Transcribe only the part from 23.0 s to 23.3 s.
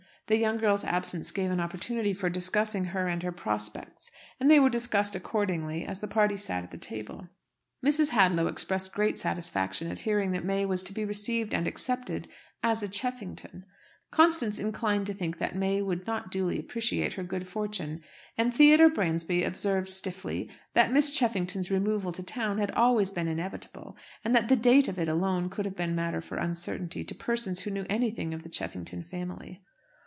been